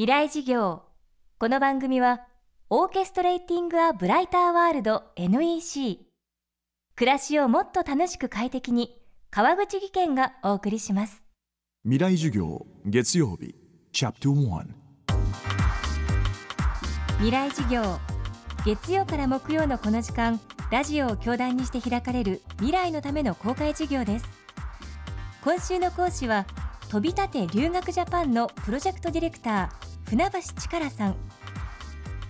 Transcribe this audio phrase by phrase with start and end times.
[0.00, 0.84] 未来事業。
[1.38, 2.22] この番組は
[2.70, 5.98] オーケストレーティング・ア・ブライター・ワールド NEC
[6.96, 8.96] 暮らしをもっと楽しく快適に
[9.30, 11.22] 川口義賢がお送りします。
[11.84, 13.54] 未来授業月曜日
[13.92, 14.64] チャプター
[17.18, 17.98] 未来事業
[18.64, 20.40] 月曜から木曜のこの時間
[20.70, 24.24] ラジオを教壇にして開かれる未来のための公開授業です。
[25.44, 26.46] 今週の講師は
[26.88, 29.79] 飛び立て留学ジャパンのプロジェクトディレクター
[30.10, 31.14] 船橋力さん。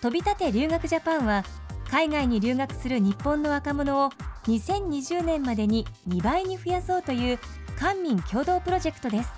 [0.00, 1.42] 飛び立て留学ジャパンは
[1.90, 4.10] 海外に留学する日本の若者を
[4.44, 7.38] 2020年までに2倍に増やそうという
[7.76, 9.30] 官民共同プロジェクトです。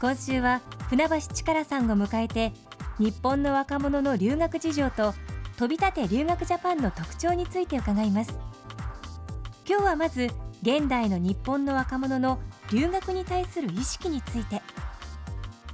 [0.00, 2.54] 今週は船橋力さんを迎えて
[2.98, 5.12] 日本の若者の留学事情と
[5.58, 8.32] 飛び立て留学ジャパンの特徴について伺います。
[9.68, 10.30] 今日はまず
[10.62, 12.38] 現代の日本の若者の
[12.72, 14.62] 留学に対する意識について。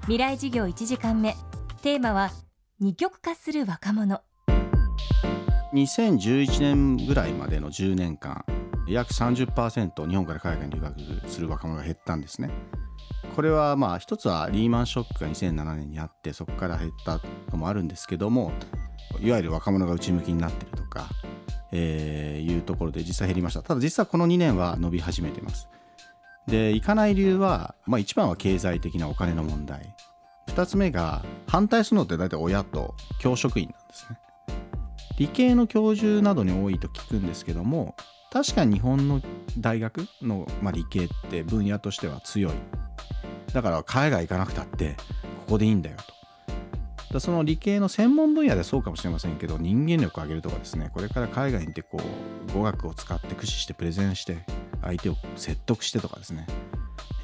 [0.06, 1.36] 未来事業1時間目。
[1.82, 2.30] テーマは
[2.78, 4.20] 二極化する若者。
[5.74, 8.44] 2011年ぐらいまでの10年間
[8.86, 12.50] 約30%日本から海外に留学する若者が減ったんですね。
[13.34, 17.20] これはまあ一つはリーマンショックが2007年にあってそこから減った
[17.50, 18.52] のもあるんですけども
[19.20, 21.08] いわゆる若者が内向きになってるとか、
[21.72, 23.62] えー、いうところで実際減りました。
[23.64, 25.66] ただ実はこの2年は伸び始めてます。
[26.46, 29.96] で行かない理由は、まあ、一番は経済的なお金の問題。
[30.54, 34.18] 2つ目が反対するのって大体親と教職員なんですね。
[35.18, 37.94] 理系の教授などに多いと聞くんですけども
[38.32, 39.20] 確かに日本の
[39.58, 42.52] 大学の、まあ、理系って分野としては強い。
[43.52, 44.96] だから海外行かなくたって
[45.46, 47.14] ここでいいんだよと。
[47.14, 52.00] だその理系の専門分野でそうかもしれませんけど人間力を上げるとかですねこれから海外に行ってこ
[52.48, 54.38] う語学を使って駆使してプレゼンして
[54.80, 56.46] 相手を説得してとかですね。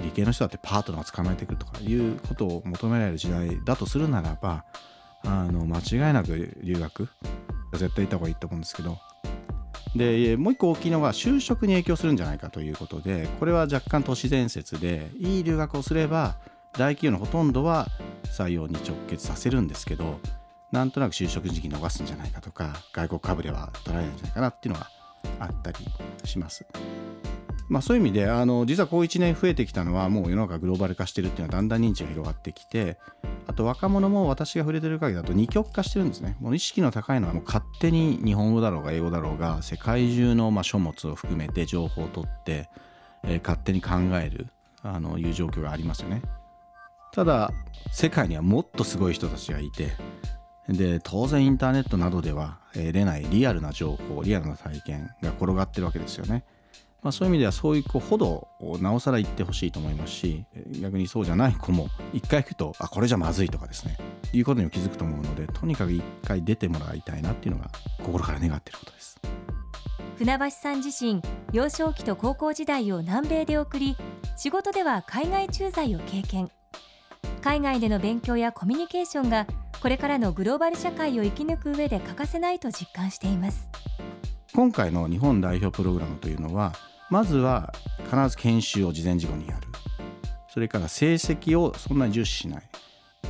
[0.01, 4.65] 理系の人だってパートナーを捕まえてくるとかいうことを求められる時代だとするならば
[5.25, 7.09] あの間違いなく留学
[7.73, 8.99] 絶対行った方がいいと思うんですけど
[9.97, 16.37] でもう一個大きいのが就職に影響するんじゃないかということでこれは若干都市伝説でいい留学をすれば
[16.73, 17.89] 大企業のほとんどは
[18.25, 20.21] 採用に直結させるんですけど
[20.71, 24.91] なんとなく就職時期逃すんじゃないかとか外国かぶれは取られるんじゃないかなっていうのが
[25.41, 25.79] あったり
[26.25, 26.67] します。
[27.69, 32.97] まあ、そういう意味であの実はこう1年増えてきたのはもう世の中グローバル化してるっていうのはだんだん認知が広がってきて
[33.47, 42.71] あと若者も私が触れてる限りだと二極化してるんですねもう意識の高いのはもう勝手に日本語だろうが英語だろうが世界中のまあ書物を含めて情報を取って、
[43.23, 44.47] えー、勝手に考える
[44.83, 46.23] あのいう状況がありますよね
[47.13, 47.53] ただ
[47.93, 49.93] 世界にはもっとすごい人たちがいて
[50.69, 56.45] で当然インターネットなどでは得れないリアルな情報リアルな体験が転がってるわけですよね。
[57.03, 58.49] まあ、そういう意味ではそういう子ほど
[58.81, 60.45] なおさら言ってほしいと思いますし
[60.81, 63.97] 逆にそうじゃない子も一回行くとあこれじゃまずいとかですね。
[64.33, 67.71] いうことにも気づくと思うのでとにかく一回出てもらいたいなっていうのが
[68.05, 69.21] 心から願っていることです。
[70.17, 71.23] 船橋さん自身
[71.53, 73.97] 幼少期と高校時代を南米で送り
[74.37, 76.51] 仕事では海外駐在を経験。
[77.41, 79.47] 海外での勉強やコミュニケーションが
[79.81, 83.69] これからのグローバル社会を生き抜く上で欠かせないと実感しています。
[84.59, 86.73] 今回の日本代表プログラムというのは
[87.11, 87.73] まずは
[88.11, 89.69] 必ず研修を事前事後にやる。
[90.49, 92.63] それから成績をそんなに重視しない。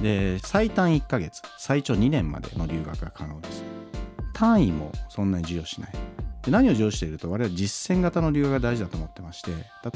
[0.00, 3.62] で最短1ヶ月最長2年までの留学が可能です。
[4.32, 5.92] 単位もそんなに重要しない。
[6.44, 9.50] で何を重視していると我々実践型の留学が大事だと思ってまして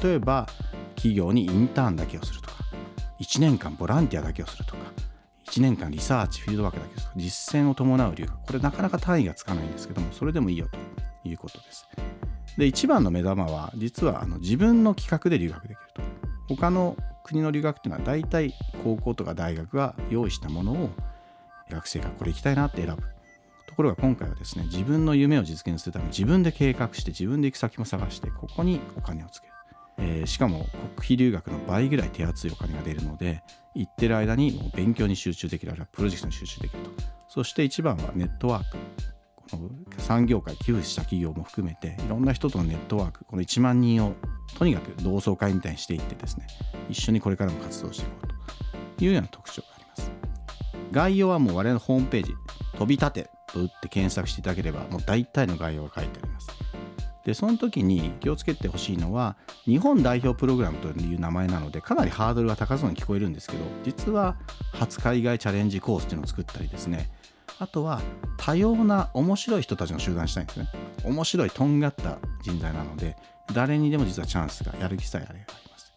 [0.04, 0.46] 例えば
[0.96, 2.56] 企業にインターンだけをするとか
[3.22, 4.82] 1年間ボランティアだけをするとか
[5.46, 8.38] 1年間リサーチフィールドワークだけです実践を伴う留学。
[8.44, 11.11] これなかなか単位がつかないんですけどもそれでもいいよと。
[11.24, 11.88] いうことです。
[12.58, 16.02] で一番の目玉は実はあの自分の企画で留学できると。
[16.54, 18.52] 他の国の留学っていうのは大体
[18.84, 20.90] 高校とか大学が用意したものを
[21.70, 23.02] 学生がこれ行きたいなって選ぶ。
[23.66, 29.52] ところが今回はですね自分の夢を実現するために自分で計画して自分で行く先も探してここにお金をつける。
[29.98, 30.66] えー、しかも
[30.96, 33.42] 国費留学の倍ぐらい手厚いお金が出るので
[33.74, 36.90] 行ってる間にもう勉強に集中できるあるいはプロジェクトに集中できると。
[37.28, 38.76] そして一番はネットワーク。
[39.98, 44.14] 産業界寄付した企業も含めていろんな人とのネットワークこの1万人を
[44.58, 46.46] とにかく同窓会みたいにしていってですね
[46.88, 50.12] 一緒にこれからも活動していこうというような特徴があります。
[50.92, 52.34] 概要はもう我々のホームページ
[52.74, 56.48] 飛び立てと打って検索していただければもう大体の概要が書いてあります。
[57.24, 64.36] でその時に気をつけてほしいのは日本代表プログラムという名前なのでかなりハードルが高そうに聞こえるんですけど実は
[64.72, 67.10] 初海外チャレンジコースっていうのを作ったりですね
[67.62, 68.02] あとは
[68.38, 70.66] 多様な面白い人たちの集団にしたいんですね。
[71.04, 73.16] 面白いとんがった人材なので
[73.54, 75.94] 誰にでも実はチャンスがやる気さえあればあります。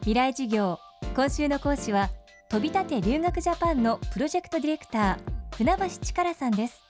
[0.00, 0.80] 未来授業
[1.14, 2.10] 今週の講師は
[2.50, 6.82] 飛び立て留学ジャパンのプロジェクトディレクター船橋力さんです。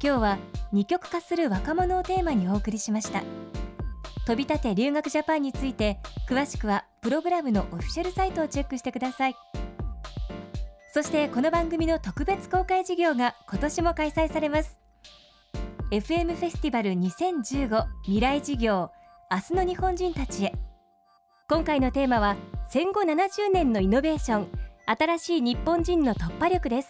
[0.00, 0.38] 今日は
[0.72, 3.24] 二極化する若者をテーマにお送りしました。
[4.26, 5.98] 飛び立て留学ジャパンについて
[6.28, 9.34] 詳しくはプログラムのオフィシャルサイトをチェックしてください。
[10.90, 14.78] そしてこの番組の特別公開授業が今年も開催されます。
[15.90, 18.90] FM フェスティバル2015未来事業
[19.30, 20.54] 明日の日本人たちへ。
[21.46, 22.36] 今回のテーマは
[22.70, 24.48] 戦後70年のイノベーション
[24.86, 26.88] 新しい日本人の突破力です。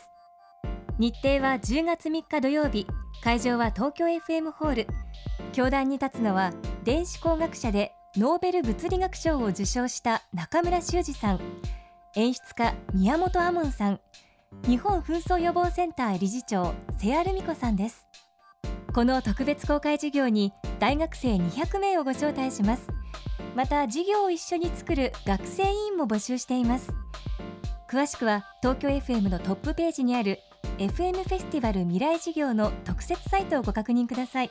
[1.00, 2.86] 日程は10月3日土曜日
[3.24, 4.86] 会場は東京 FM ホール。
[5.52, 6.52] 教壇に立つのは
[6.84, 11.40] 電子工学者でノーベル物理学賞を受賞した中村修二さん。
[12.18, 14.00] 演出家宮本亞門さん。
[14.66, 18.08] 日本紛争予防センター理事長瀬谷ルミ子さんです。
[18.92, 22.88] この特別公開授業に大学生200名をご招待します。
[23.54, 26.90] また授業を一緒に作る学生委員も募集しています。
[27.88, 30.40] 詳しくは東京 FM のトップページにある
[30.78, 34.50] FM フェスティバル未来事業の特設サイトをご確認ください。